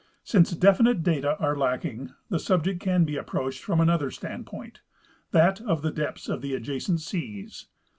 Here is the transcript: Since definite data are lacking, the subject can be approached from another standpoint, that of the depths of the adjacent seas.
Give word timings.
Since 0.23 0.49
definite 0.53 1.03
data 1.03 1.37
are 1.39 1.55
lacking, 1.55 2.11
the 2.29 2.39
subject 2.39 2.79
can 2.79 3.05
be 3.05 3.17
approached 3.17 3.61
from 3.63 3.79
another 3.79 4.09
standpoint, 4.09 4.81
that 5.29 5.61
of 5.61 5.83
the 5.83 5.91
depths 5.91 6.27
of 6.27 6.41
the 6.41 6.55
adjacent 6.55 7.01
seas. 7.01 7.67